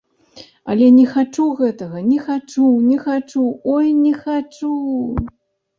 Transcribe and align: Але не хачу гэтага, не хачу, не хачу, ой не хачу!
Але 0.73 0.87
не 0.95 1.03
хачу 1.11 1.45
гэтага, 1.61 1.97
не 2.09 2.17
хачу, 2.25 2.65
не 2.89 2.97
хачу, 3.07 3.47
ой 3.77 3.95
не 4.03 4.19
хачу! 4.27 4.77